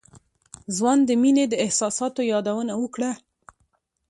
[0.75, 3.11] ځوان د مينې د احساساتو يادونه وکړه.